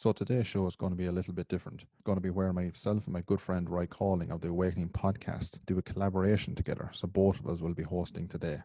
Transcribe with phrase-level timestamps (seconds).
[0.00, 1.82] So today's show is going to be a little bit different.
[1.82, 4.88] It's going to be where myself and my good friend Roy Calling of the Awakening
[4.88, 6.88] podcast do a collaboration together.
[6.94, 8.56] So both of us will be hosting today.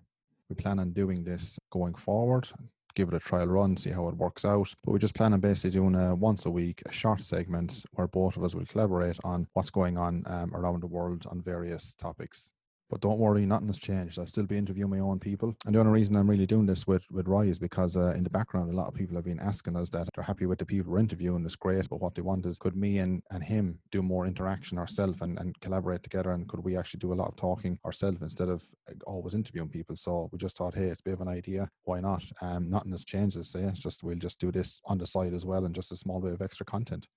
[0.47, 2.49] We plan on doing this going forward,
[2.93, 4.73] give it a trial run, see how it works out.
[4.85, 8.07] But we just plan on basically doing a once a week, a short segment where
[8.07, 11.95] both of us will collaborate on what's going on um, around the world on various
[11.95, 12.53] topics.
[12.95, 14.17] But don't worry, nothing has changed.
[14.17, 15.53] I'll still be interviewing my own people.
[15.65, 18.23] And the only reason I'm really doing this with, with Roy is because uh, in
[18.23, 20.65] the background, a lot of people have been asking us that they're happy with the
[20.65, 21.43] people we're interviewing.
[21.43, 21.89] It's great.
[21.89, 25.37] But what they want is could me and, and him do more interaction ourselves and,
[25.39, 26.31] and collaborate together?
[26.31, 28.63] And could we actually do a lot of talking ourselves instead of
[29.05, 29.97] always interviewing people?
[29.97, 31.67] So we just thought, hey, it's a bit of an idea.
[31.83, 32.23] Why not?
[32.41, 33.43] Um, nothing has changed.
[33.43, 35.91] So yeah, it's just we'll just do this on the side as well and just
[35.91, 37.09] a small bit of extra content.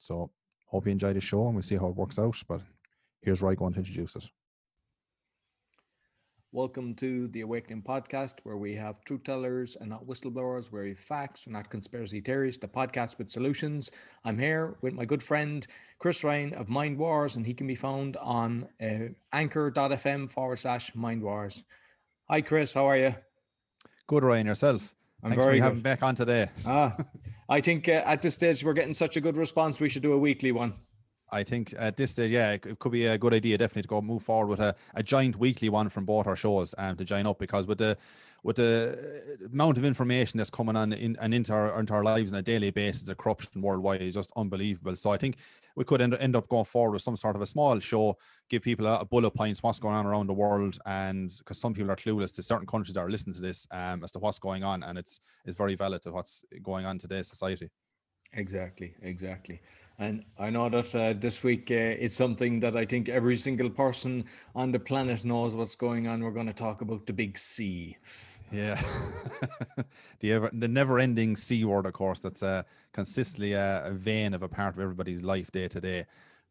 [0.00, 0.30] So
[0.68, 2.42] hope you enjoy the show and we'll see how it works out.
[2.48, 2.62] But
[3.20, 4.24] here's Roy going to introduce it.
[6.54, 10.90] Welcome to the Awakening Podcast, where we have truth tellers and not whistleblowers, where we
[10.90, 13.90] have facts and not conspiracy theories, the podcast with solutions.
[14.22, 15.66] I'm here with my good friend
[15.98, 20.94] Chris Ryan of Mind Wars, and he can be found on uh, anchor.fm forward slash
[20.94, 21.62] Mind Wars.
[22.28, 22.74] Hi, Chris.
[22.74, 23.14] How are you?
[24.06, 24.46] Good, Ryan.
[24.48, 24.94] Yourself?
[25.22, 26.48] I'm Thanks very for having me back on today.
[26.66, 26.94] ah,
[27.48, 29.80] I think uh, at this stage we're getting such a good response.
[29.80, 30.74] We should do a weekly one.
[31.32, 34.02] I think at this stage, yeah, it could be a good idea definitely to go
[34.02, 37.26] move forward with a, a giant weekly one from both our shows um, to join
[37.26, 37.96] up because with the
[38.44, 42.32] with the amount of information that's coming on in, and into our into our lives
[42.32, 44.94] on a daily basis, the corruption worldwide is just unbelievable.
[44.94, 45.36] So I think
[45.74, 48.18] we could end, end up going forward with some sort of a small show,
[48.50, 51.72] give people a, a bullet points what's going on around the world, and because some
[51.72, 54.38] people are clueless to certain countries that are listening to this um, as to what's
[54.38, 57.70] going on, and it's it's very valid to what's going on today's society.
[58.34, 59.60] Exactly, exactly.
[59.98, 63.70] And I know that uh, this week uh, it's something that I think every single
[63.70, 66.22] person on the planet knows what's going on.
[66.22, 67.96] We're going to talk about the big C.
[68.50, 68.80] Yeah,
[70.20, 72.20] the ever the never-ending C word, of course.
[72.20, 72.62] That's uh,
[72.92, 76.04] consistently a, a vein of a part of everybody's life day to day.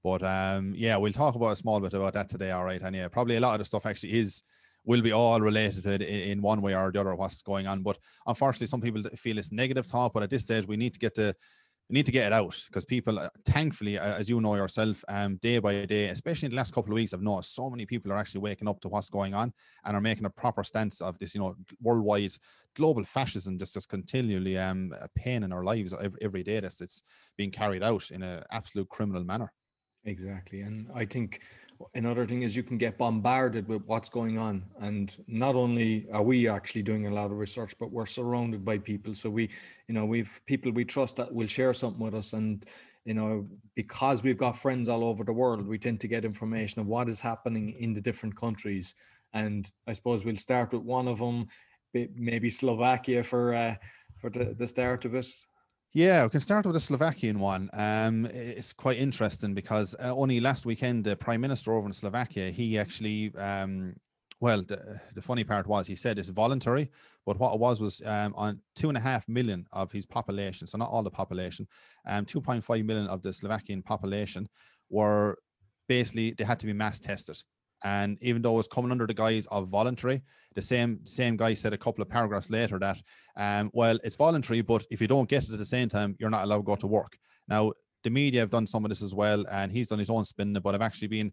[0.03, 2.51] But um, yeah, we'll talk about a small bit about that today.
[2.51, 4.43] All right, and yeah, probably a lot of the stuff actually is
[4.83, 7.83] will be all related to it in one way or the other what's going on.
[7.83, 10.13] But unfortunately, some people feel it's negative talk.
[10.13, 11.19] But at this stage, we need to get
[11.91, 15.59] need to get it out because people, uh, thankfully, as you know yourself, um, day
[15.59, 18.17] by day, especially in the last couple of weeks, I've noticed so many people are
[18.17, 19.53] actually waking up to what's going on
[19.83, 22.33] and are making a proper stance of this, you know, worldwide
[22.75, 26.59] global fascism just just continually um a pain in our lives every, every day.
[26.59, 27.03] That's it's
[27.37, 29.51] being carried out in an absolute criminal manner.
[30.03, 31.43] Exactly, and I think
[31.93, 34.63] another thing is you can get bombarded with what's going on.
[34.79, 38.77] And not only are we actually doing a lot of research but we're surrounded by
[38.77, 39.13] people.
[39.13, 39.49] So we
[39.87, 42.33] you know we've people we trust that will share something with us.
[42.33, 42.65] And
[43.05, 46.81] you know because we've got friends all over the world we tend to get information
[46.81, 48.95] of what is happening in the different countries.
[49.33, 51.47] And i suppose we'll start with one of them
[51.93, 53.75] maybe slovakia for uh,
[54.17, 55.27] for the, the start of it
[55.93, 57.69] yeah, we can start with a Slovakian one.
[57.73, 62.49] Um, it's quite interesting because uh, only last weekend, the prime minister over in Slovakia,
[62.49, 63.95] he actually, um,
[64.39, 66.89] well, the, the, funny part was he said it's voluntary,
[67.25, 70.65] but what it was was um, on two and a half million of his population,
[70.65, 71.67] so not all the population,
[72.07, 74.47] um, 2.5 million of the Slovakian population
[74.89, 75.37] were
[75.89, 77.37] basically they had to be mass tested.
[77.83, 80.21] And even though it was coming under the guise of voluntary,
[80.53, 83.01] the same same guy said a couple of paragraphs later that,
[83.35, 86.29] um, well, it's voluntary, but if you don't get it at the same time, you're
[86.29, 87.17] not allowed to go to work.
[87.47, 87.71] Now,
[88.03, 90.53] the media have done some of this as well, and he's done his own spin,
[90.53, 91.31] but I've actually been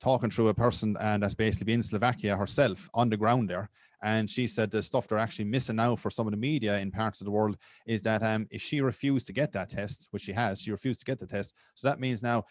[0.00, 3.70] talking through a person and that's basically been Slovakia herself on the ground there.
[4.02, 6.90] And she said the stuff they're actually missing now for some of the media in
[6.90, 10.22] parts of the world is that um, if she refused to get that test, which
[10.22, 11.54] she has, she refused to get the test.
[11.74, 12.44] So that means now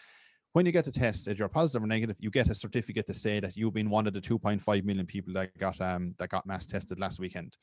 [0.56, 3.14] when you get the test, if you're positive or negative, you get a certificate to
[3.14, 6.46] say that you've been one of the 2.5 million people that got um, that got
[6.46, 7.58] mass tested last weekend.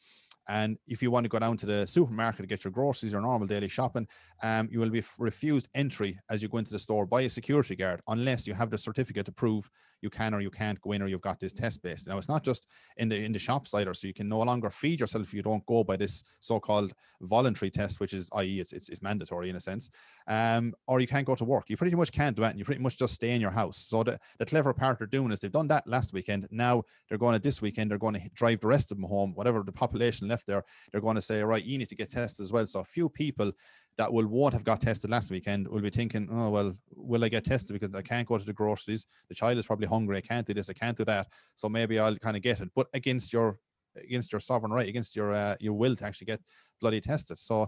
[0.48, 3.20] And if you want to go down to the supermarket to get your groceries or
[3.20, 4.08] normal daily shopping,
[4.42, 7.76] um, you will be refused entry as you go into the store by a security
[7.76, 9.70] guard unless you have the certificate to prove
[10.00, 12.08] you can or you can't go in or you've got this test based.
[12.08, 12.66] Now it's not just
[12.96, 15.42] in the in the shops either, so you can no longer feed yourself if you
[15.42, 16.92] don't go by this so-called
[17.22, 18.60] voluntary test, which is i.e.
[18.60, 19.90] it's it's, it's mandatory in a sense.
[20.26, 21.70] Um, or you can't go to work.
[21.70, 23.78] You pretty much can't do and you pretty much just stay in your house.
[23.78, 26.48] So the, the clever part they're doing is they've done that last weekend.
[26.50, 27.90] Now they're going to this weekend.
[27.90, 31.00] They're going to drive the rest of them home, whatever the population left there, they're
[31.00, 32.66] going to say, right, you need to get tested as well.
[32.66, 33.52] So a few people
[33.98, 37.28] that will won't have got tested last weekend will be thinking, oh well, will I
[37.28, 39.06] get tested because I can't go to the groceries?
[39.28, 40.16] The child is probably hungry.
[40.16, 40.70] I can't do this.
[40.70, 41.26] I can't do that.
[41.54, 43.58] So maybe I'll kind of get it, but against your
[43.96, 46.40] against your sovereign right, against your uh, your will to actually get
[46.80, 47.38] bloody tested.
[47.38, 47.66] So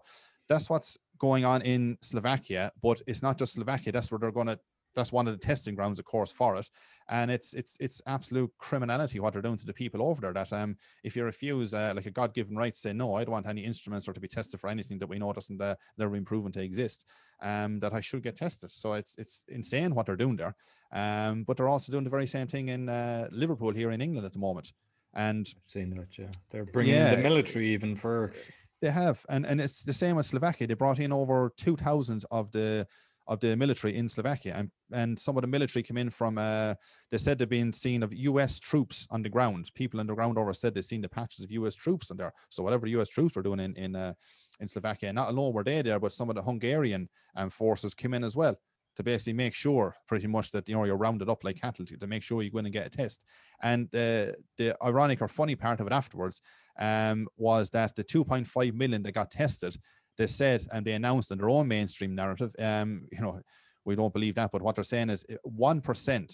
[0.49, 2.70] that's what's going on in Slovakia.
[2.82, 3.93] But it's not just Slovakia.
[3.93, 4.58] That's where they're going to
[4.94, 6.69] that's one of the testing grounds, of course, for it.
[7.08, 10.32] And it's it's it's absolute criminality what they're doing to the people over there.
[10.32, 13.32] That um, if you refuse uh, like a God-given right to say no, I don't
[13.32, 16.08] want any instruments or to be tested for anything that we know doesn't uh, they're
[16.08, 17.08] being proven to exist,
[17.43, 18.70] um, that I should get tested.
[18.70, 20.55] So it's it's insane what they're doing there.
[20.93, 24.25] Um, but they're also doing the very same thing in uh, Liverpool here in England
[24.25, 24.73] at the moment.
[25.12, 28.32] And seeing that, yeah, they're bringing yeah, the military even for.
[28.81, 30.67] They have, and and it's the same with Slovakia.
[30.67, 32.87] They brought in over two thousand of the
[33.26, 36.38] of the military in Slovakia, and and some of the military came in from.
[36.38, 36.74] Uh,
[37.10, 38.60] they said they've been seen of U.S.
[38.60, 39.70] troops on the ground.
[39.74, 41.74] People on the ground over said they've seen the patches of U.S.
[41.74, 42.32] troops in there.
[42.50, 43.08] So whatever U.S.
[43.08, 44.14] troops were doing in in uh,
[44.60, 48.14] in Slovakia, not alone were they there, but some of the Hungarian um, forces came
[48.14, 48.56] in as well
[48.96, 51.96] to basically make sure pretty much that you know you're rounded up like cattle to,
[51.96, 53.28] to make sure you go in and get a test.
[53.62, 56.40] And uh, the ironic or funny part of it afterwards
[56.78, 59.76] um, was that the 2.5 million that got tested
[60.16, 63.40] they said and they announced in their own mainstream narrative, um, you know,
[63.84, 66.26] we don't believe that, but what they're saying is 1% uh,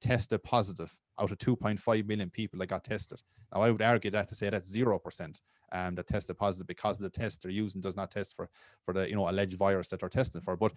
[0.00, 3.20] tested positive out of 2.5 million people that got tested.
[3.54, 5.40] Now, I would argue that to say that's 0%
[5.72, 8.48] um, that tested positive because the test they're using does not test for,
[8.84, 10.56] for the, you know, alleged virus that they're testing for.
[10.56, 10.72] But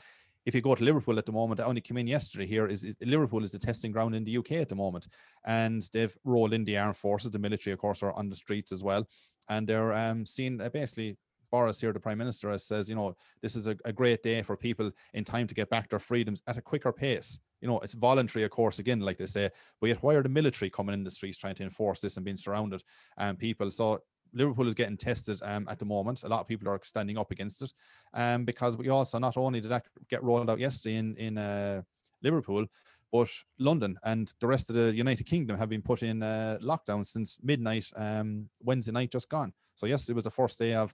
[0.46, 2.84] if you go to Liverpool at the moment, I only came in yesterday here, is,
[2.84, 5.08] is Liverpool is the testing ground in the UK at the moment.
[5.46, 8.72] And they've rolled in the armed forces, the military, of course, are on the streets
[8.72, 9.08] as well.
[9.50, 11.18] And they're um, seeing uh, basically
[11.52, 14.42] Boris here, the Prime Minister, as says, you know, this is a, a, great day
[14.42, 17.40] for people in time to get back their freedoms at a quicker pace.
[17.62, 19.50] You know, it's voluntary, of course, again, like they say,
[19.80, 22.26] but yet why are the military coming in the streets trying to enforce this and
[22.26, 22.84] being surrounded
[23.18, 23.70] um, people?
[23.70, 24.00] So
[24.34, 26.24] Liverpool is getting tested um, at the moment.
[26.24, 27.74] A lot of people are standing up against it
[28.14, 31.82] um, because we also not only did that get rolled out yesterday in in uh,
[32.24, 32.66] Liverpool,
[33.12, 37.06] but London and the rest of the United Kingdom have been put in uh, lockdown
[37.06, 39.54] since midnight um, Wednesday night just gone.
[39.76, 40.94] So yesterday was the first day of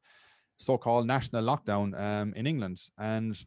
[0.57, 3.45] so-called national lockdown um, in England, and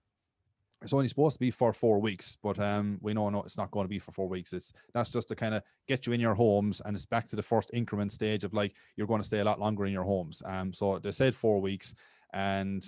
[0.83, 3.71] it's only supposed to be for four weeks, but um, we know no, it's not
[3.71, 4.53] going to be for four weeks.
[4.53, 7.37] It's that's just to kind of get you in your homes, and it's back to
[7.37, 10.05] the first increment stage of like you're going to stay a lot longer in your
[10.05, 10.43] homes.
[10.47, 11.95] Um, so they said four weeks,
[12.33, 12.83] and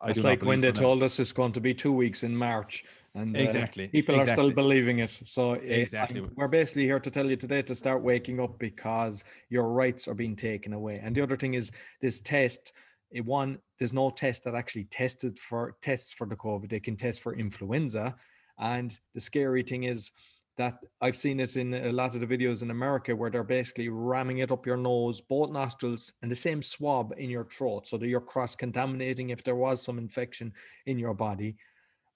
[0.00, 2.84] I it's like when they told us it's going to be two weeks in March,
[3.14, 4.46] and uh, exactly people exactly.
[4.46, 5.10] are still believing it.
[5.10, 9.68] So exactly, we're basically here to tell you today to start waking up because your
[9.68, 10.98] rights are being taken away.
[11.02, 12.72] And the other thing is this test
[13.10, 16.68] it, one, there's no test that actually tested for tests for the COVID.
[16.68, 18.14] They can test for influenza.
[18.58, 20.10] And the scary thing is
[20.56, 23.88] that I've seen it in a lot of the videos in America where they're basically
[23.88, 27.96] ramming it up your nose, both nostrils, and the same swab in your throat so
[27.96, 30.52] that you're cross contaminating if there was some infection
[30.86, 31.56] in your body.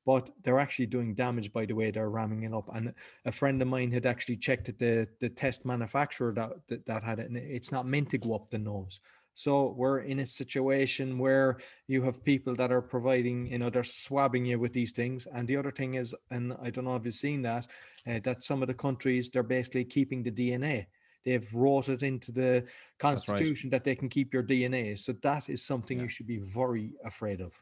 [0.04, 2.68] But they're actually doing damage by the way they're ramming it up.
[2.74, 2.92] And
[3.24, 7.02] a friend of mine had actually checked at the, the test manufacturer that, that, that
[7.02, 9.00] had it, and it's not meant to go up the nose.
[9.34, 11.58] So we're in a situation where
[11.88, 15.26] you have people that are providing, you know, they're swabbing you with these things.
[15.32, 17.66] And the other thing is, and I don't know if you've seen that,
[18.08, 20.86] uh, that some of the countries they're basically keeping the DNA.
[21.24, 22.64] They've wrote it into the
[22.98, 23.78] constitution right.
[23.78, 24.98] that they can keep your DNA.
[24.98, 26.04] So that is something yeah.
[26.04, 27.52] you should be very afraid of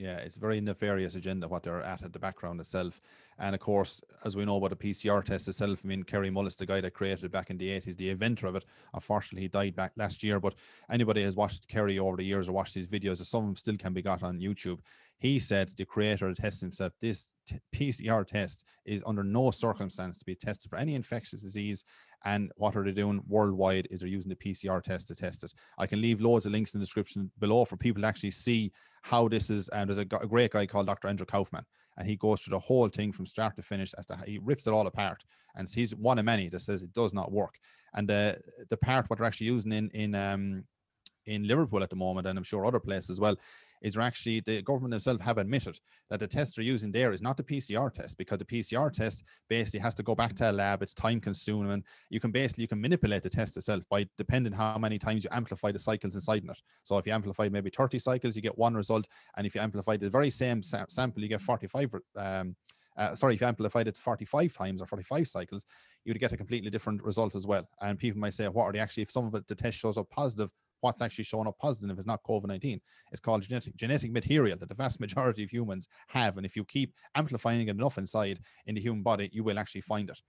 [0.00, 3.02] yeah, it's very nefarious agenda what they're at at the background itself.
[3.38, 6.56] And of course, as we know about the PCR test itself, I mean, Kary Mullis,
[6.56, 8.64] the guy that created it back in the 80s, the inventor of it,
[8.94, 10.40] unfortunately, he died back last year.
[10.40, 10.54] But
[10.90, 13.76] anybody has watched Kerry over the years or watched these videos, some of them still
[13.76, 14.78] can be got on YouTube.
[15.20, 19.50] He said, the creator of the test himself, this t- PCR test is under no
[19.50, 21.84] circumstance to be tested for any infectious disease.
[22.24, 25.52] And what are they doing worldwide is they're using the PCR test to test it.
[25.76, 28.72] I can leave loads of links in the description below for people to actually see
[29.02, 29.68] how this is.
[29.68, 31.08] And there's a, a great guy called Dr.
[31.08, 31.66] Andrew Kaufman,
[31.98, 34.38] and he goes through the whole thing from start to finish as to how he
[34.42, 35.22] rips it all apart.
[35.54, 37.56] And he's one of many that says it does not work.
[37.94, 38.38] And the
[38.70, 40.64] the part what they're actually using in in um
[41.26, 43.36] in Liverpool at the moment, and I'm sure other places as well,
[43.80, 47.36] is actually the government themselves have admitted that the test they're using there is not
[47.36, 50.82] the PCR test because the PCR test basically has to go back to a lab.
[50.82, 51.70] It's time consuming.
[51.72, 55.24] And you can basically you can manipulate the test itself by depending how many times
[55.24, 56.60] you amplify the cycles inside it.
[56.82, 59.06] So if you amplify maybe 30 cycles, you get one result,
[59.36, 61.94] and if you amplify the very same sa- sample, you get 45.
[62.16, 62.56] Um,
[62.96, 65.64] uh, sorry, if you amplified it 45 times or 45 cycles,
[66.04, 67.66] you would get a completely different result as well.
[67.80, 69.96] And people might say, what are they actually, if some of it, the test shows
[69.96, 72.80] up positive, what's actually showing up positive is not COVID 19.
[73.12, 76.36] It's called genetic, genetic material that the vast majority of humans have.
[76.36, 79.82] And if you keep amplifying it enough inside in the human body, you will actually
[79.82, 80.20] find it.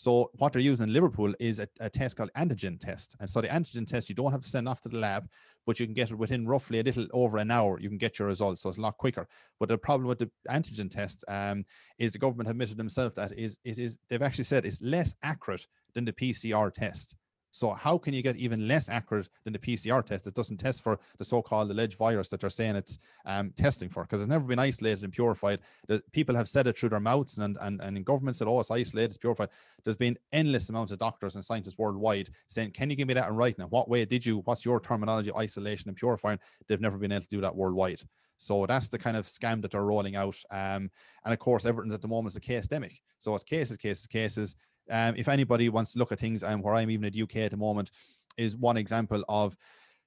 [0.00, 3.16] So what they're using in Liverpool is a, a, test called antigen test.
[3.20, 5.28] And so the antigen test, you don't have to send off to the lab,
[5.66, 7.78] but you can get it within roughly a little over an hour.
[7.78, 8.62] You can get your results.
[8.62, 9.28] So it's a lot quicker.
[9.58, 11.64] But the problem with the antigen test um,
[11.98, 15.66] is the government admitted themselves that is it is they've actually said it's less accurate
[15.92, 17.14] than the PCR test.
[17.50, 20.82] So how can you get even less accurate than the PCR test that doesn't test
[20.82, 24.02] for the so-called alleged virus that they're saying it's um, testing for?
[24.02, 25.60] Because it's never been isolated and purified.
[25.88, 28.60] The, people have said it through their mouths, and and and in government said, "Oh,
[28.60, 29.48] it's isolated, it's purified."
[29.84, 33.28] There's been endless amounts of doctors and scientists worldwide saying, "Can you give me that
[33.28, 33.64] in writing?
[33.66, 34.38] What way did you?
[34.44, 35.32] What's your terminology?
[35.36, 36.38] Isolation and purifying?"
[36.68, 38.02] They've never been able to do that worldwide.
[38.40, 40.36] So that's the kind of scam that they're rolling out.
[40.50, 40.90] Um,
[41.24, 43.00] and of course, everything at the moment is a case demic.
[43.18, 44.56] So it's cases, cases, cases.
[44.90, 47.36] Um, if anybody wants to look at things, and um, where I'm even at UK
[47.36, 47.90] at the moment,
[48.36, 49.56] is one example of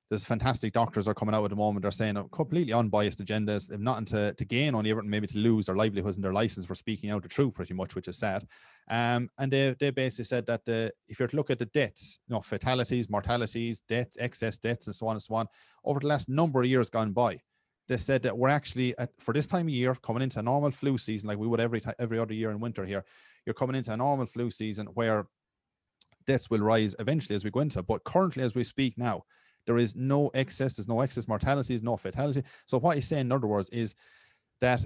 [0.10, 1.82] there's fantastic doctors are coming out at the moment.
[1.82, 3.68] They're saying completely unbiased agendas.
[3.68, 6.68] They've nothing to, to gain, on everything maybe to lose their livelihoods and their license
[6.68, 8.46] for speaking out the truth, pretty much, which is sad.
[8.90, 12.20] Um, and they, they basically said that the, if you're to look at the deaths,
[12.28, 15.48] you know, fatalities, mortalities, deaths, excess deaths, and so on and so on,
[15.84, 17.40] over the last number of years gone by,
[17.88, 20.72] they said that we're actually at, for this time of year coming into a normal
[20.72, 23.04] flu season like we would every every other year in winter here
[23.46, 25.28] you're coming into a normal flu season where
[26.26, 29.24] deaths will rise eventually as we go into but currently as we speak now
[29.66, 32.44] there is no excess there's no excess mortalities no fatality.
[32.66, 33.96] So what he's saying in other words is
[34.62, 34.86] that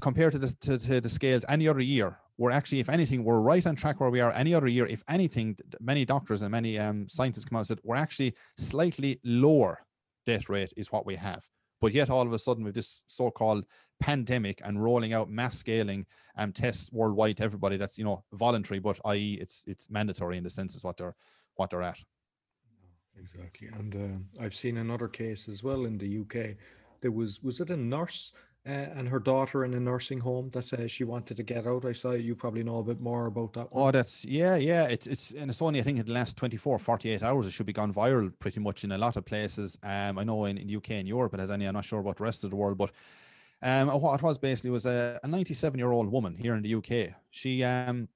[0.00, 3.40] compared to the to, to the scales any other year we're actually if anything we're
[3.40, 4.86] right on track where we are any other year.
[4.86, 9.20] If anything many doctors and many um, scientists come out and said we're actually slightly
[9.22, 9.78] lower
[10.24, 11.46] death rate is what we have
[11.82, 13.66] but yet, all of a sudden, with this so-called
[13.98, 16.06] pandemic and rolling out mass scaling
[16.38, 20.44] um, tests worldwide to everybody, that's you know voluntary, but i.e., it's it's mandatory in
[20.44, 21.16] the sense is what they're
[21.56, 21.98] what they're at.
[23.18, 26.56] Exactly, and uh, I've seen another case as well in the UK.
[27.00, 28.30] There was was it a nurse
[28.64, 31.84] and her daughter in a nursing home that uh, she wanted to get out.
[31.84, 33.72] I saw you probably know a bit more about that.
[33.72, 33.88] One.
[33.88, 34.84] Oh, that's yeah, yeah.
[34.84, 37.66] It's it's and it's only I think in the last 24, 48 hours it should
[37.66, 39.78] be gone viral pretty much in a lot of places.
[39.82, 41.66] Um, I know in, in UK and Europe it has any.
[41.66, 42.92] I'm not sure about the rest of the world, but
[43.62, 46.74] um, what it was basically was a, a 97 year old woman here in the
[46.74, 47.14] UK.
[47.30, 48.08] She um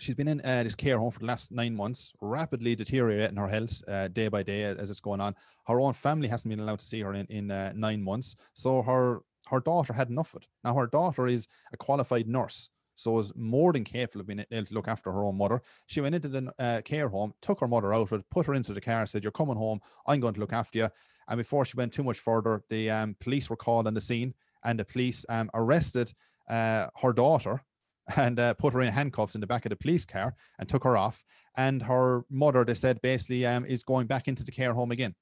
[0.00, 3.48] she's been in uh, this care home for the last nine months, rapidly deteriorating her
[3.48, 5.34] health uh, day by day as it's going on.
[5.66, 8.36] Her own family hasn't been allowed to see her in, in uh, nine months.
[8.54, 10.48] So her her daughter had enough of it.
[10.64, 14.66] Now, her daughter is a qualified nurse, so is more than capable of being able
[14.66, 15.62] to look after her own mother.
[15.86, 18.54] She went into the uh, care home, took her mother out of it, put her
[18.54, 20.88] into the car, said, You're coming home, I'm going to look after you.
[21.28, 24.34] And before she went too much further, the um, police were called on the scene,
[24.64, 26.12] and the police um, arrested
[26.48, 27.62] uh, her daughter
[28.16, 30.84] and uh, put her in handcuffs in the back of the police car and took
[30.84, 31.22] her off.
[31.56, 35.14] And her mother, they said, basically um, is going back into the care home again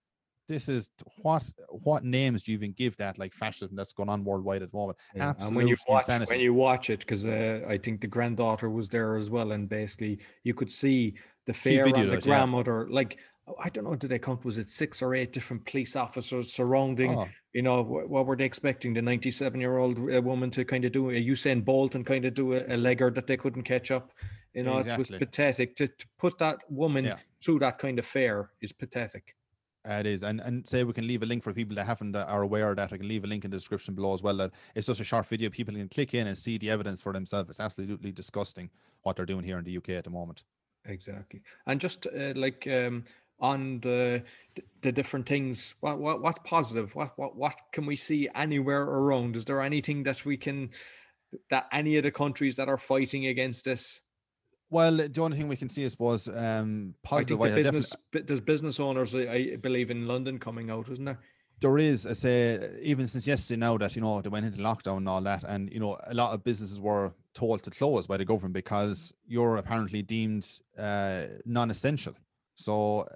[0.48, 0.90] this is
[1.22, 1.44] what
[1.84, 4.76] what names do you even give that like fascism that's going on worldwide at the
[4.76, 4.98] moment?
[5.14, 5.30] Yeah.
[5.30, 6.32] Absolute and when you watch insanity.
[6.32, 9.68] when you watch it, because uh, I think the granddaughter was there as well, and
[9.68, 11.14] basically you could see
[11.46, 12.86] the fear on the grandmother.
[12.88, 12.94] Yeah.
[12.94, 13.18] Like
[13.62, 14.44] I don't know, did they count?
[14.44, 17.16] Was it six or eight different police officers surrounding?
[17.16, 17.28] Oh.
[17.52, 21.10] You know, what, what, were they expecting the ninety-seven-year-old uh, woman to kind of do?
[21.10, 24.12] A Usain Bolt and kind of do a, a legger that they couldn't catch up.
[24.52, 24.92] You know, exactly.
[24.92, 27.16] it was pathetic to, to put that woman yeah.
[27.42, 29.36] through that kind of fear is pathetic.
[29.88, 32.16] Uh, it is, and and say we can leave a link for people that haven't
[32.16, 32.92] uh, are aware of that.
[32.92, 34.36] I can leave a link in the description below as well.
[34.36, 35.50] That it's just a short video.
[35.50, 37.50] People can click in and see the evidence for themselves.
[37.50, 38.70] It's absolutely disgusting
[39.02, 40.44] what they're doing here in the UK at the moment.
[40.86, 43.04] Exactly, and just uh, like um,
[43.40, 44.22] on the
[44.82, 46.94] the different things, what, what what's positive?
[46.94, 49.36] What what what can we see anywhere around?
[49.36, 50.70] Is there anything that we can
[51.50, 54.02] that any of the countries that are fighting against this
[54.70, 57.40] well, the only thing we can see, I suppose, um, positive.
[57.40, 61.18] I think the business, there's business owners, I believe, in London coming out, isn't there?
[61.60, 64.98] There is, I say, even since yesterday now that, you know, they went into lockdown
[64.98, 65.44] and all that.
[65.44, 69.14] And, you know, a lot of businesses were told to close by the government because
[69.26, 70.46] you're apparently deemed
[70.78, 72.14] uh, non essential.
[72.56, 73.06] So,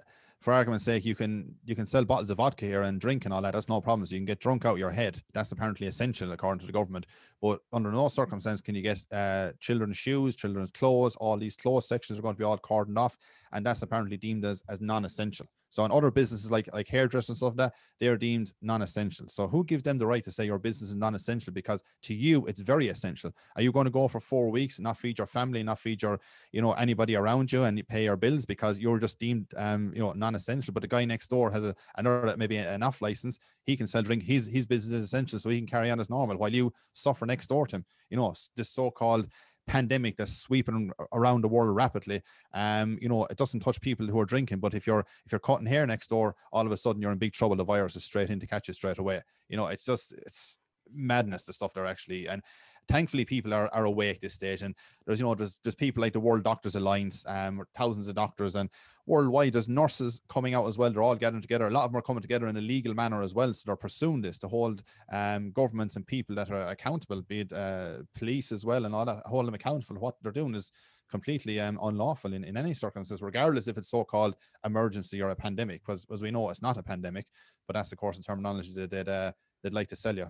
[0.41, 3.33] for argument's sake, you can you can sell bottles of vodka here and drink and
[3.33, 3.53] all that.
[3.53, 4.05] That's no problem.
[4.05, 5.21] So you can get drunk out your head.
[5.33, 7.05] That's apparently essential according to the government.
[7.41, 11.15] But under no circumstance can you get uh, children's shoes, children's clothes.
[11.17, 13.17] All these clothes sections are going to be all cordoned off,
[13.51, 15.45] and that's apparently deemed as as non-essential.
[15.71, 19.27] So in other businesses like like hairdressers and stuff like that, they are deemed non-essential.
[19.29, 21.53] So who gives them the right to say your business is non-essential?
[21.53, 23.31] Because to you, it's very essential.
[23.55, 26.01] Are you going to go for four weeks and not feed your family, not feed
[26.01, 26.19] your,
[26.51, 29.93] you know, anybody around you and you pay your bills because you're just deemed um,
[29.95, 30.73] you know, non-essential?
[30.73, 34.01] But the guy next door has a another maybe an off license, he can sell
[34.01, 36.73] drink, his his business is essential, so he can carry on as normal while you
[36.91, 37.85] suffer next door to him.
[38.09, 39.27] You know, this so-called
[39.71, 42.21] pandemic that's sweeping around the world rapidly.
[42.53, 45.39] Um, you know, it doesn't touch people who are drinking, but if you're if you're
[45.39, 47.55] cutting hair next door, all of a sudden you're in big trouble.
[47.55, 49.21] The virus is straight in to catch you straight away.
[49.47, 50.57] You know, it's just it's
[50.93, 52.41] madness the stuff they're actually and
[52.87, 56.13] thankfully people are, are awake this stage and there's you know there's there's people like
[56.13, 58.69] the world doctors alliance um thousands of doctors and
[59.07, 61.97] worldwide there's nurses coming out as well they're all getting together a lot of them
[61.97, 64.83] are coming together in a legal manner as well so they're pursuing this to hold
[65.11, 69.05] um governments and people that are accountable be it uh, police as well and all
[69.05, 70.71] that hold them accountable what they're doing is
[71.11, 74.35] completely um, unlawful in, in any circumstances, regardless if it's so-called
[74.65, 75.83] emergency or a pandemic.
[75.85, 77.27] Because as we know, it's not a pandemic,
[77.67, 80.27] but that's of course in terminology that they'd, uh, they'd like to sell you.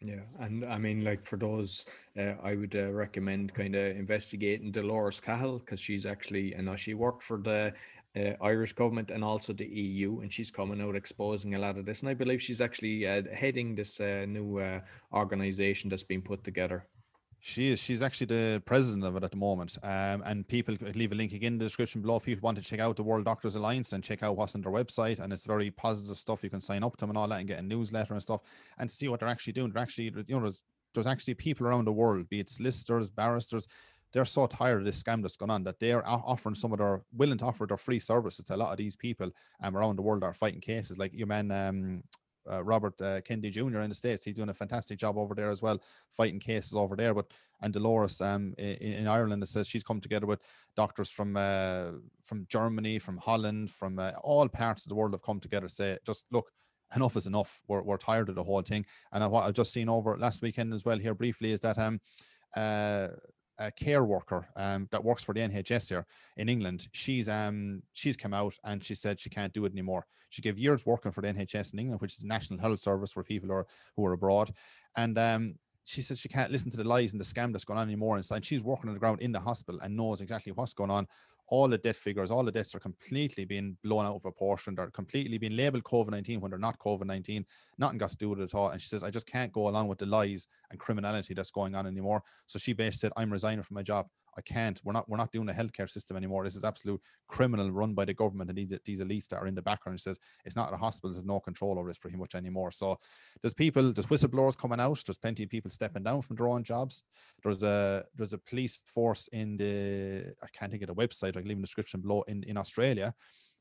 [0.00, 1.86] Yeah, and I mean, like for those,
[2.18, 6.76] uh, I would uh, recommend kind of investigating Dolores Cahill because she's actually, I know
[6.76, 7.72] she worked for the
[8.14, 11.86] uh, Irish government and also the EU, and she's coming out exposing a lot of
[11.86, 12.02] this.
[12.02, 14.80] And I believe she's actually uh, heading this uh, new uh,
[15.14, 16.86] organization that's been put together.
[17.48, 17.80] She is.
[17.80, 19.78] She's actually the president of it at the moment.
[19.84, 22.18] Um, and people leave a link again in the description below.
[22.18, 24.72] People want to check out the World Doctors Alliance and check out what's on their
[24.72, 25.20] website.
[25.20, 26.42] And it's very positive stuff.
[26.42, 28.40] You can sign up to them and all that and get a newsletter and stuff
[28.78, 29.70] and see what they're actually doing.
[29.70, 33.68] They're actually, you know, there's, there's actually people around the world, be it solicitors, barristers,
[34.12, 37.02] they're so tired of this scam that's going on that they're offering some of their
[37.16, 39.30] willing to offer their free services to a lot of these people
[39.62, 40.98] um, around the world that are fighting cases.
[40.98, 42.02] Like your man um,
[42.50, 43.80] uh, Robert uh, Kennedy Jr.
[43.80, 44.24] in the States.
[44.24, 47.14] He's doing a fantastic job over there as well, fighting cases over there.
[47.14, 47.26] But
[47.60, 50.40] and Dolores um, in, in Ireland it says she's come together with
[50.76, 55.22] doctors from uh, from Germany, from Holland, from uh, all parts of the world have
[55.22, 55.68] come together.
[55.68, 56.50] Say just look.
[56.94, 57.62] Enough is enough.
[57.66, 58.86] We're, we're tired of the whole thing.
[59.12, 62.00] And what I've just seen over last weekend as well here briefly is that um
[62.56, 63.08] uh
[63.58, 66.88] a care worker um, that works for the NHS here in England.
[66.92, 70.06] She's um she's come out and she said she can't do it anymore.
[70.30, 73.12] She gave years working for the NHS in England, which is the National Health Service
[73.12, 74.52] for people who are who are abroad,
[74.96, 77.78] and um she said she can't listen to the lies and the scam that's going
[77.78, 78.16] on anymore.
[78.16, 81.06] And she's working on the ground in the hospital and knows exactly what's going on
[81.48, 84.74] all the death figures, all the deaths are completely being blown out of proportion.
[84.74, 87.44] They're completely being labeled COVID 19 when they're not COVID 19.
[87.78, 88.70] Nothing got to do with it at all.
[88.70, 91.74] And she says, I just can't go along with the lies and criminality that's going
[91.74, 92.22] on anymore.
[92.46, 94.06] So she basically said, I'm resigning from my job.
[94.36, 94.80] I can't.
[94.84, 95.08] We're not.
[95.08, 96.44] We're not doing a healthcare system anymore.
[96.44, 99.54] This is absolute criminal run by the government and these these elites that are in
[99.54, 99.98] the background.
[99.98, 102.70] She says it's not the hospitals have no control over this pretty much anymore.
[102.70, 102.98] So
[103.42, 105.02] there's people, there's whistleblowers coming out.
[105.06, 107.04] There's plenty of people stepping down from their own jobs.
[107.42, 111.36] There's a there's a police force in the I can't think of the website.
[111.36, 113.14] I can leave in the description below in in Australia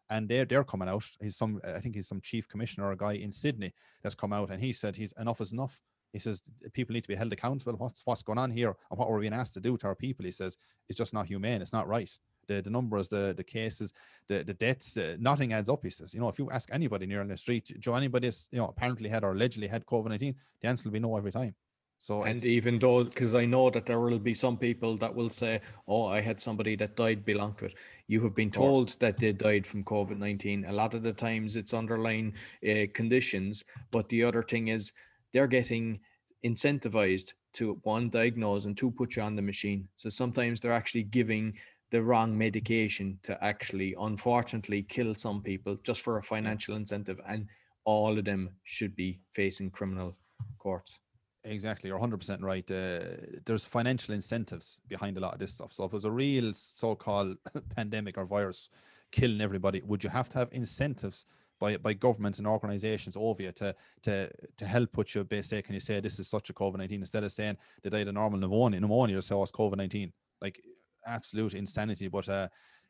[0.10, 1.06] and they're they're coming out.
[1.22, 4.34] He's some I think he's some chief commissioner or a guy in Sydney that's come
[4.34, 5.80] out and he said he's enough is enough.
[6.16, 7.74] He says people need to be held accountable.
[7.78, 10.24] What's what's going on here and what we're being asked to do to our people?
[10.24, 10.58] He says
[10.88, 11.62] it's just not humane.
[11.62, 12.10] It's not right.
[12.48, 13.92] The, the numbers, the the cases,
[14.30, 15.84] the the deaths, uh, nothing adds up.
[15.84, 18.48] He says, you know, if you ask anybody near on the street, Joe, anybody has,
[18.54, 21.34] you know, apparently had or allegedly had COVID nineteen, the answer will be no every
[21.34, 21.54] time.
[21.98, 25.30] So and even though, because I know that there will be some people that will
[25.30, 27.74] say, "Oh, I had somebody that died belong to it."
[28.08, 30.64] You have been told that they died from COVID nineteen.
[30.66, 32.34] A lot of the times, it's underlying
[32.70, 33.66] uh, conditions.
[33.92, 34.94] But the other thing is,
[35.36, 36.00] they're getting
[36.46, 39.86] incentivized to one diagnose and two put you on the machine.
[39.98, 41.54] So sometimes they're actually giving
[41.92, 47.48] the wrong medication to actually unfortunately kill some people just for a financial incentive and
[47.84, 50.16] all of them should be facing criminal
[50.58, 51.00] courts.
[51.44, 52.72] Exactly you're 100% right.
[52.72, 53.00] Uh,
[53.46, 55.74] there's financial incentives behind a lot of this stuff.
[55.74, 57.36] So if there's a real so-called
[57.76, 58.70] pandemic or virus
[59.12, 61.26] killing everybody would you have to have incentives
[61.60, 65.74] by by governments and organizations over you to to to help put you basic and
[65.74, 68.40] you say this is such a COVID nineteen instead of saying they died of normal
[68.40, 70.12] pneumonia pneumonia so it's COVID nineteen.
[70.42, 70.62] Like
[71.08, 72.48] absolute insanity but uh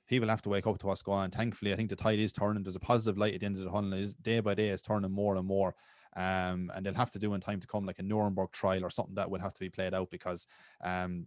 [0.08, 1.32] people have to wake up to what's going on.
[1.32, 2.64] Thankfully I think the tide is turning.
[2.64, 4.82] There's a positive light at the end of the tunnel is day by day it's
[4.82, 5.74] turning more and more
[6.16, 8.90] um, and they'll have to do in time to come like a Nuremberg trial or
[8.90, 10.48] something that will have to be played out because
[10.84, 11.26] um,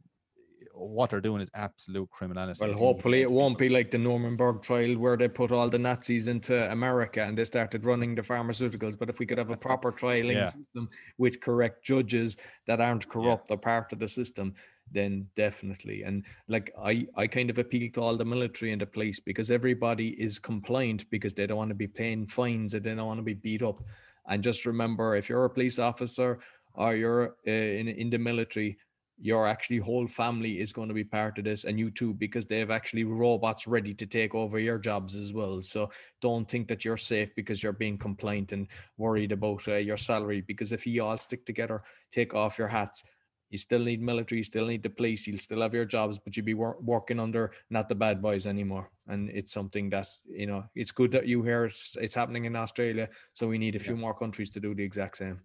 [0.74, 2.58] what they're doing is absolute criminality.
[2.60, 6.28] Well, hopefully it won't be like the Nuremberg trial where they put all the Nazis
[6.28, 8.98] into America and they started running the pharmaceuticals.
[8.98, 10.46] But if we could have a proper trialing yeah.
[10.46, 13.54] system with correct judges that aren't corrupt yeah.
[13.54, 14.54] or part of the system,
[14.90, 16.02] then definitely.
[16.02, 19.50] And like I, I kind of appeal to all the military and the police because
[19.50, 23.18] everybody is compliant because they don't want to be paying fines and they don't want
[23.18, 23.82] to be beat up.
[24.26, 26.38] And just remember, if you're a police officer
[26.74, 28.78] or you're uh, in in the military,
[29.20, 32.46] your actually whole family is going to be part of this and you too because
[32.46, 35.60] they have actually robots ready to take over your jobs as well.
[35.62, 39.96] So don't think that you're safe because you're being compliant and worried about uh, your
[39.96, 43.02] salary because if you all stick together take off your hats
[43.50, 46.36] you still need military you still need the police you'll still have your jobs but
[46.36, 48.90] you'll be wor- working under not the bad boys anymore.
[49.08, 52.54] And it's something that you know it's good that you hear it's, it's happening in
[52.54, 54.00] australia so we need a few yeah.
[54.00, 55.40] more countries to do the exact same.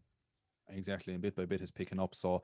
[0.70, 2.16] Exactly and bit by bit is picking up.
[2.16, 2.44] So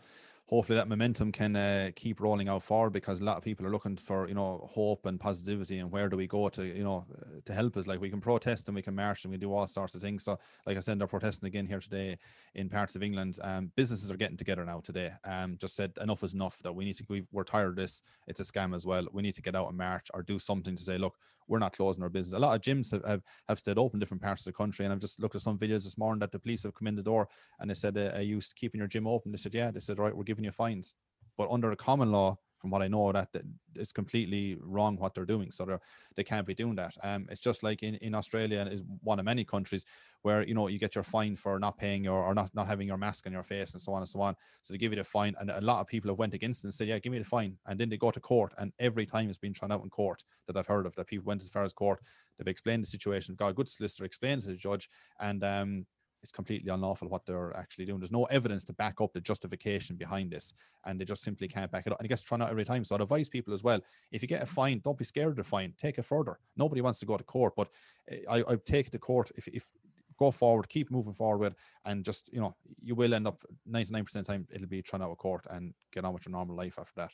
[0.50, 3.70] hopefully that momentum can uh, keep rolling out forward because a lot of people are
[3.70, 7.06] looking for you know hope and positivity and where do we go to you know
[7.22, 7.86] uh, to help us?
[7.86, 10.02] Like we can protest and we can march and we can do all sorts of
[10.02, 10.24] things.
[10.24, 12.18] So like i said they're protesting again here today
[12.56, 13.38] in parts of england.
[13.44, 15.12] Um, businesses are getting together now today.
[15.24, 18.02] Um, just said enough is enough that we need to we, we're tired of this.
[18.26, 19.06] It's a scam as well.
[19.14, 21.16] We need to get out and march or do something to say look
[21.48, 22.38] we're not closing our business.
[22.38, 24.94] A lot of gyms have, have, have stayed open different parts of the country and
[24.94, 27.04] i've just looked at some videos this morning that the police have come in the
[27.04, 27.28] door
[27.60, 29.32] and they said uh, are you keeping your gym open?
[29.32, 29.70] They said yeah.
[29.70, 30.95] They said right we're giving you fines
[31.39, 33.30] but under a common law from what I know, that,
[33.75, 35.52] it's completely wrong what they're doing.
[35.52, 35.80] So they're
[36.15, 36.93] they can't be doing that.
[37.02, 39.86] Um, it's just like in, in Australia is one of many countries
[40.23, 42.88] where you know you get your fine for not paying your or not not having
[42.88, 44.36] your mask on your face and so on and so on.
[44.63, 46.73] So they give you the fine, and a lot of people have went against and
[46.73, 49.30] said, "Yeah, give me the fine," and then they go to court, and every time
[49.30, 51.63] it's been thrown out in court that I've heard of that people went as far
[51.63, 52.02] as court.
[52.38, 54.89] They've explained the situation, got a good solicitor, explained to the judge,
[55.21, 55.86] and um,
[56.21, 57.99] it's completely unlawful what they're actually doing.
[57.99, 60.53] There's no evidence to back up the justification behind this,
[60.86, 61.99] and they just simply can't back it up.
[61.99, 62.84] And it gets thrown out every time.
[62.84, 63.79] So I'd advise people as well:
[64.12, 65.73] if you get a fine, don't be scared of the fine.
[65.77, 66.39] Take it further.
[66.58, 67.69] Nobody wants to go to court, but
[68.10, 69.71] eh, I, I take it to court if, if
[70.17, 71.55] go forward, keep moving forward,
[71.86, 75.01] and just you know you will end up 99% of the time it'll be trying
[75.01, 77.12] out of court and get on with your normal life after that.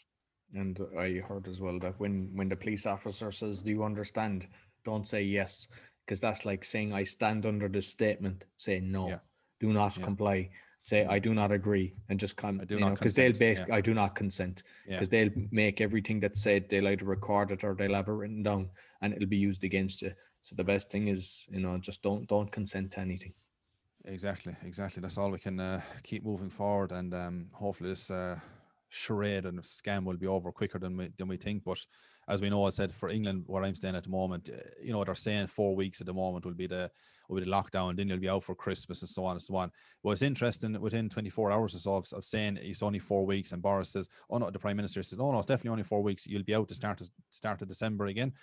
[0.53, 4.47] And I heard as well that when when the police officer says, "Do you understand?"
[4.83, 5.67] Don't say yes
[6.05, 9.19] because that's like saying I stand under this statement, saying no, yeah.
[9.59, 10.03] do not yeah.
[10.03, 10.49] comply.
[10.83, 13.65] Say I do not agree, and just come, you know, because they'll make yeah.
[13.71, 16.69] I do not consent, because they'll make everything that's said.
[16.69, 18.69] They'll either record it or they'll have it written down,
[19.01, 20.13] and it'll be used against you.
[20.43, 23.33] So the best thing is, you know, just don't don't consent to anything.
[24.05, 25.01] Exactly, exactly.
[25.01, 28.37] That's all we can uh, keep moving forward, and um, hopefully this uh,
[28.89, 31.63] charade and scam will be over quicker than we than we think.
[31.63, 31.83] But
[32.27, 34.91] as we know, I said for England, where I'm staying at the moment, uh, you
[34.91, 36.89] know, they're saying four weeks at the moment will be the
[37.29, 39.55] will be the lockdown, then you'll be out for Christmas and so on and so
[39.55, 39.71] on.
[40.03, 43.51] Well, it's interesting within 24 hours or so of, of saying it's only four weeks,
[43.51, 46.01] and Boris says, "Oh no," the Prime Minister says, "Oh no, it's definitely only four
[46.01, 46.25] weeks.
[46.25, 48.33] You'll be out to start to start of December again."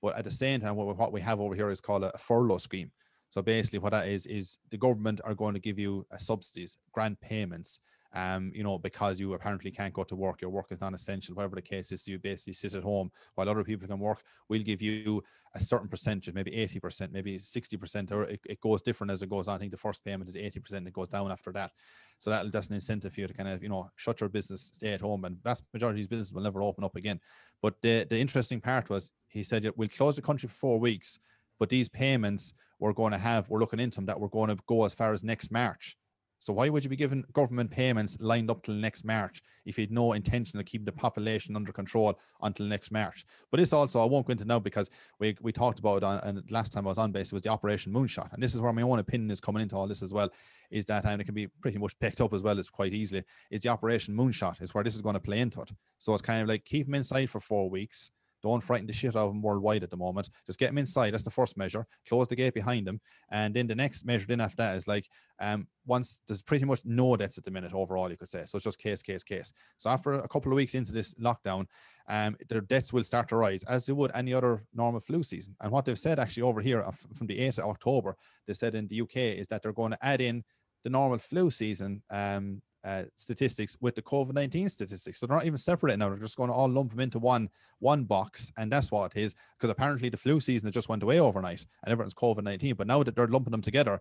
[0.00, 2.90] But at the same time, what, we have over here is called a furlough scheme.
[3.28, 6.78] So basically, what that is is the government are going to give you a subsidies,
[6.92, 7.80] grant payments
[8.14, 11.34] um, you know, because you apparently can't go to work, your work is non essential,
[11.34, 14.22] whatever the case is, you basically sit at home while other people can work.
[14.48, 15.22] We'll give you
[15.54, 19.48] a certain percentage, maybe 80%, maybe 60%, or it, it goes different as it goes
[19.48, 19.56] on.
[19.56, 21.72] I think the first payment is 80%, and it goes down after that.
[22.18, 24.72] So that, that's an incentive for you to kind of, you know, shut your business,
[24.74, 27.20] stay at home, and vast majority of these businesses will never open up again.
[27.60, 31.18] But the, the interesting part was he said, we'll close the country for four weeks,
[31.58, 34.58] but these payments we're going to have, we're looking into them that we're going to
[34.66, 35.96] go as far as next March.
[36.42, 39.82] So why would you be giving government payments lined up till next March if you
[39.82, 43.24] had no intention of keeping the population under control until next March?
[43.52, 46.42] But this also I won't go into now because we we talked about on and
[46.50, 48.72] last time I was on base it was the Operation Moonshot, and this is where
[48.72, 50.30] my own opinion is coming into all this as well.
[50.72, 53.22] Is that and it can be pretty much picked up as well as quite easily.
[53.52, 55.70] Is the Operation Moonshot is where this is going to play into it.
[55.98, 58.10] So it's kind of like keep them inside for four weeks
[58.42, 60.28] don't frighten the shit out of them worldwide at the moment.
[60.46, 61.12] Just get them inside.
[61.12, 61.86] That's the first measure.
[62.08, 63.00] Close the gate behind them.
[63.30, 65.08] And then the next measure then after that is like
[65.40, 68.44] um once there's pretty much no deaths at the minute overall, you could say.
[68.44, 69.52] So it's just case, case, case.
[69.78, 71.66] So after a couple of weeks into this lockdown,
[72.08, 75.56] um, their deaths will start to rise as they would any other normal flu season.
[75.60, 76.84] And what they've said actually over here
[77.16, 80.04] from the 8th of October, they said in the UK is that they're going to
[80.04, 80.44] add in
[80.84, 85.18] the normal flu season um, uh, statistics with the COVID nineteen statistics.
[85.18, 86.08] So they're not even separating now.
[86.08, 89.20] They're just going to all lump them into one one box, and that's what it
[89.20, 89.34] is.
[89.56, 92.74] Because apparently the flu season just went away overnight, and everyone's COVID nineteen.
[92.74, 94.00] But now that they're lumping them together,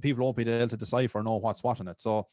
[0.00, 2.00] people won't be able to decipher know what's what in it.
[2.00, 2.26] So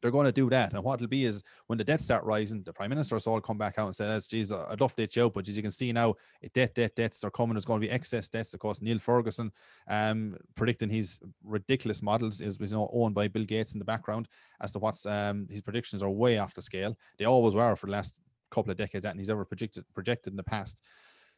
[0.00, 0.72] they're going to do that.
[0.72, 3.58] And what it'll be is when the debts start rising, the prime minister will come
[3.58, 5.92] back out and say, geez, I'd love to you out, but as you can see
[5.92, 6.14] now,
[6.52, 7.54] debt, debt, debts are coming.
[7.54, 8.54] There's going to be excess debts.
[8.54, 9.50] Of course, Neil Ferguson
[9.88, 14.28] um, predicting his ridiculous models is, you know, owned by Bill Gates in the background
[14.60, 16.96] as to what's um, his predictions are way off the scale.
[17.18, 20.36] They always were for the last couple of decades, and he's ever projected projected in
[20.36, 20.82] the past.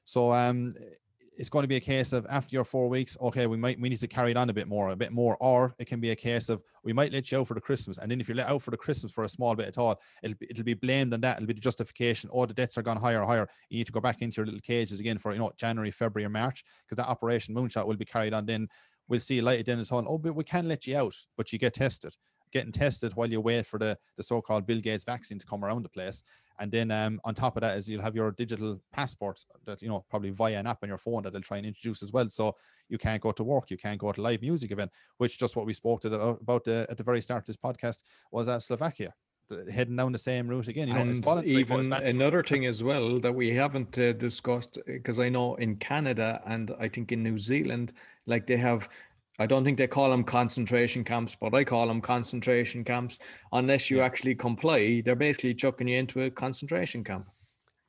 [0.04, 0.74] So um,
[1.40, 3.88] it's going to be a case of after your four weeks, okay, we might we
[3.88, 6.10] need to carry it on a bit more, a bit more, or it can be
[6.10, 8.36] a case of we might let you out for the Christmas, and then if you're
[8.36, 10.74] let out for the Christmas for a small bit at all, it'll be, it'll be
[10.74, 11.38] blamed on that.
[11.38, 12.28] It'll be the justification.
[12.30, 13.48] Oh, the debts are gone higher, higher.
[13.70, 16.26] You need to go back into your little cages again for you know January, February,
[16.26, 18.44] or March, because that Operation Moonshot will be carried on.
[18.44, 18.68] Then
[19.08, 20.12] we'll see a light at the end of the tunnel.
[20.12, 22.14] Oh, but we can let you out, but you get tested
[22.52, 25.82] getting tested while you wait for the, the so-called Bill Gates vaccine to come around
[25.82, 26.22] the place.
[26.58, 29.88] And then um, on top of that is you'll have your digital passport that, you
[29.88, 32.28] know, probably via an app on your phone that they'll try and introduce as well.
[32.28, 32.54] So
[32.88, 35.64] you can't go to work, you can't go to live music event, which just what
[35.64, 38.60] we spoke to the, about the, at the very start of this podcast was uh,
[38.60, 39.14] Slovakia
[39.72, 40.88] heading down the same route again.
[40.88, 45.28] You know, and even another thing as well that we haven't uh, discussed because I
[45.28, 47.92] know in Canada and I think in New Zealand,
[48.26, 48.88] like they have
[49.40, 53.18] I don't think they call them concentration camps, but I call them concentration camps.
[53.52, 54.04] Unless you yeah.
[54.04, 57.26] actually comply, they're basically chucking you into a concentration camp.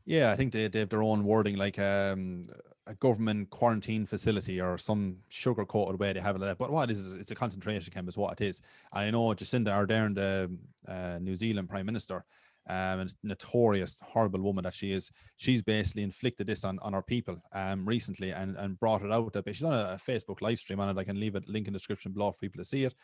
[0.05, 2.47] Yeah, I think they, they have their own wording, like um,
[2.87, 6.57] a government quarantine facility or some sugar coated way they have it.
[6.57, 8.61] But what it is, it's a concentration camp, is what it is.
[8.93, 12.23] I know Jacinda Ardern, the uh, New Zealand Prime Minister,
[12.71, 15.11] um, notorious, horrible woman that she is.
[15.37, 19.35] She's basically inflicted this on, on our people um, recently and, and brought it out.
[19.47, 20.97] She's on a, a Facebook live stream on it.
[20.97, 22.95] I can leave a link in the description below for people to see it.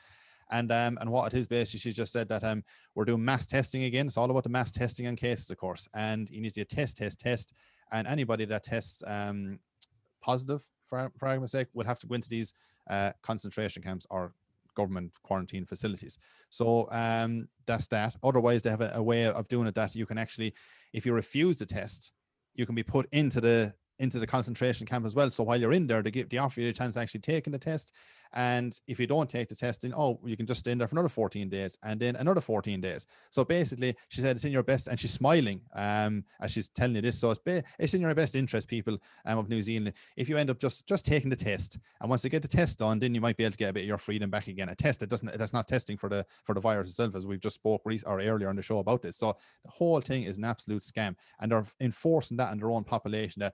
[0.49, 2.63] And um, and what it is basically, she just said that um,
[2.95, 4.07] we're doing mass testing again.
[4.07, 5.89] It's all about the mass testing on cases, of course.
[5.93, 7.53] And you need to test, test, test.
[7.91, 9.59] And anybody that tests um,
[10.21, 12.53] positive, for, for argument's sake, will have to go into these
[12.89, 14.33] uh, concentration camps or
[14.77, 16.17] government quarantine facilities.
[16.49, 18.15] So um, that's that.
[18.29, 20.53] Otherwise, they have a, a way of doing it that you can actually,
[20.93, 22.13] if you refuse the test,
[22.53, 25.29] you can be put into the into the concentration camp as well.
[25.31, 27.59] So while you're in there, they give they offer you a chance actually taking the
[27.71, 27.95] test.
[28.33, 30.87] And if you don't take the test, then oh, you can just stay in there
[30.87, 33.05] for another 14 days and then another 14 days.
[33.31, 36.95] So basically, she said it's in your best, and she's smiling um, as she's telling
[36.95, 37.19] you this.
[37.19, 39.93] So it's, be, it's in your best interest, people um, of New Zealand.
[40.15, 42.79] If you end up just just taking the test, and once you get the test
[42.79, 44.69] done, then you might be able to get a bit of your freedom back again.
[44.69, 47.39] A test that doesn't that's not testing for the for the virus itself, as we've
[47.39, 49.17] just spoke re- or earlier on the show about this.
[49.17, 52.83] So the whole thing is an absolute scam, and they're enforcing that on their own
[52.83, 53.53] population that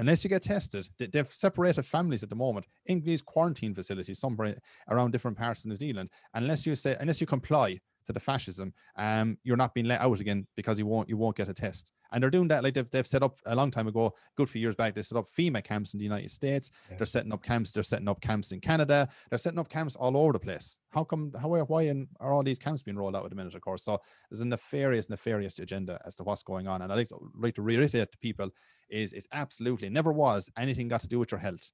[0.00, 4.56] unless you get tested, they've separated families at the moment in these quarantine facilities somewhere
[4.88, 6.08] around different parts of New Zealand.
[6.34, 10.18] Unless you say, unless you comply to the fascism, um, you're not being let out
[10.18, 11.92] again because you won't you won't get a test.
[12.12, 14.60] And they're doing that like they've, they've set up a long time ago, good few
[14.60, 14.94] years back.
[14.94, 16.72] They set up FEMA camps in the United States.
[16.90, 16.96] Yeah.
[16.96, 17.70] They're setting up camps.
[17.70, 19.06] They're setting up camps in Canada.
[19.28, 20.78] They're setting up camps all over the place.
[20.90, 21.30] How come?
[21.40, 23.54] How why are all these camps being rolled out at the minute?
[23.54, 23.98] Of course, so
[24.30, 26.82] there's a nefarious, nefarious agenda as to what's going on.
[26.82, 28.50] And I like to, like to reiterate to people
[28.90, 31.70] is it's absolutely never was anything got to do with your health.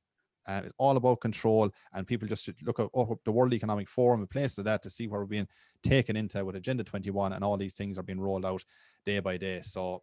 [0.46, 3.88] Uh, it's all about control, and people just should look at up the World Economic
[3.88, 5.48] Forum and place to that to see where we're being
[5.82, 8.64] taken into with Agenda 21, and all these things are being rolled out
[9.04, 9.60] day by day.
[9.62, 10.02] So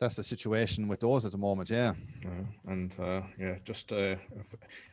[0.00, 1.68] that's the situation with those at the moment.
[1.68, 1.92] Yeah,
[2.24, 4.16] uh, and uh, yeah, just uh,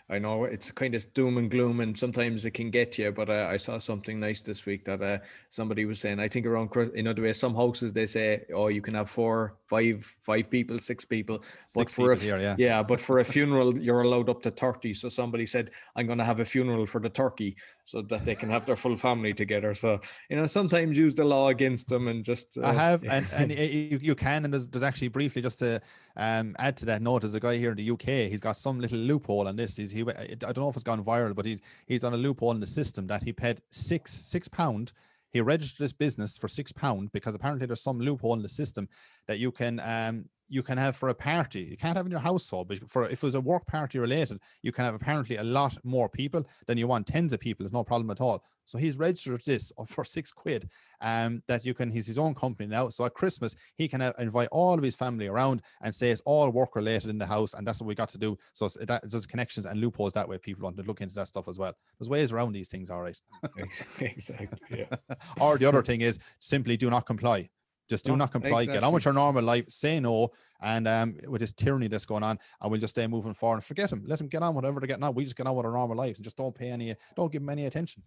[0.10, 3.12] I know it's kind of doom and gloom, and sometimes it can get you.
[3.14, 6.20] But uh, I saw something nice this week that uh, somebody was saying.
[6.20, 9.10] I think around you know the way some houses they say, oh, you can have
[9.10, 11.42] four, five, five people, six people.
[11.64, 14.42] Six but for people a, here, yeah, yeah, but for a funeral, you're allowed up
[14.42, 14.94] to thirty.
[14.94, 18.36] So somebody said, I'm going to have a funeral for the turkey so that they
[18.36, 19.74] can have their full family together.
[19.74, 22.58] So you know, sometimes use the law against them and just.
[22.58, 25.80] Uh, I have, and and you, you can, and there's, there's actually briefly just to
[26.16, 28.30] um, add to that note, there's a guy here in the UK.
[28.30, 29.78] He's got some little loophole on this.
[29.78, 30.02] He's he.
[30.02, 32.68] I don't know if it's gone viral, but he's he's on a loophole in the
[32.68, 34.94] system that he paid six six pound.
[35.32, 38.90] He registered his business for six pound because apparently there's some loophole in the system
[39.28, 41.62] that you can um you can have for a party.
[41.62, 44.40] You can't have in your household, but for if it was a work party related,
[44.62, 47.08] you can have apparently a lot more people than you want.
[47.08, 48.44] Tens of people, there's no problem at all.
[48.66, 50.70] So he's registered this for six quid.
[51.02, 51.92] Um, that you can.
[51.92, 52.90] He's his own company now.
[52.90, 56.22] So at Christmas, he can have, invite all of his family around and say it's
[56.26, 58.38] all work related in the house, and that's what we got to do.
[58.54, 60.38] So that there's connections and loopholes that way.
[60.38, 61.74] People want to look into that stuff as well.
[62.00, 63.20] There's ways around these things, all right.
[64.00, 64.48] exactly.
[64.72, 65.16] Yeah.
[65.40, 67.50] or the other thing is simply do not comply.
[67.90, 68.62] Just do not comply.
[68.62, 68.74] Exactly.
[68.74, 69.70] Get on with your normal life.
[69.70, 70.30] Say no.
[70.62, 73.64] And um, with this tyranny that's going on, and we'll just stay moving forward and
[73.64, 74.04] forget him.
[74.06, 75.14] Let him get on whatever they're getting on.
[75.14, 77.42] We just get on with our normal lives and just don't pay any, don't give
[77.42, 78.04] him any attention.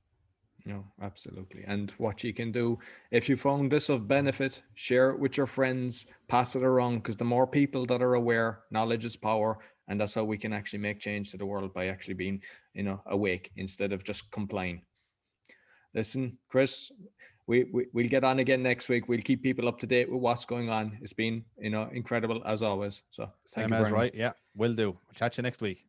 [0.67, 1.65] No, absolutely.
[1.67, 2.79] And what you can do,
[3.11, 7.17] if you found this of benefit, share it with your friends, pass it around, because
[7.17, 9.59] the more people that are aware, knowledge is power.
[9.89, 12.43] And that's how we can actually make change to the world by actually being,
[12.75, 14.83] you know, awake instead of just complying.
[15.95, 16.93] Listen, Chris,
[17.51, 19.09] we, we we'll get on again next week.
[19.09, 20.97] We'll keep people up to date with what's going on.
[21.03, 23.03] It's been you know incredible as always.
[23.11, 24.91] So same as right, yeah, will do.
[24.91, 25.85] We'll chat you next week.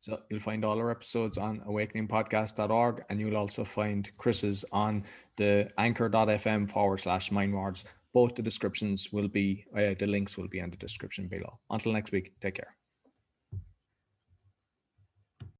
[0.00, 5.04] So you'll find all our episodes on awakeningpodcast.org and you'll also find Chris's on
[5.36, 7.84] the anchor.fm forward slash mindwars.
[8.12, 11.58] Both the descriptions will be, uh, the links will be in the description below.
[11.70, 12.76] Until next week, take care.